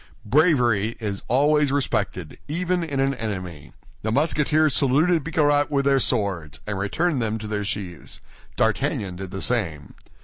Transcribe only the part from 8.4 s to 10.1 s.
D'Artagnan did the same.